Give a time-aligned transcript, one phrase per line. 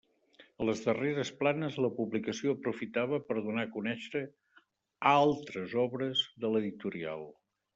[0.63, 4.23] En les darreres planes la publicació aprofitava per donar a conèixer
[5.13, 7.27] altres obres de l'editorial.